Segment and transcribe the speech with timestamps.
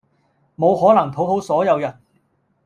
[0.55, 1.99] 無可能討好所有人